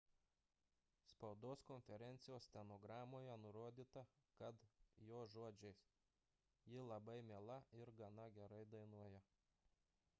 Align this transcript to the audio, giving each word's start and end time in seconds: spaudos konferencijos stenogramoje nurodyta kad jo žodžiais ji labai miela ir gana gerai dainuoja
spaudos 1.09 1.59
konferencijos 1.71 2.43
stenogramoje 2.47 3.35
nurodyta 3.43 4.03
kad 4.39 4.55
jo 5.09 5.19
žodžiais 5.33 5.81
ji 6.71 6.81
labai 6.93 7.19
miela 7.29 7.59
ir 7.81 7.93
gana 8.01 8.25
gerai 8.39 8.65
dainuoja 8.73 9.21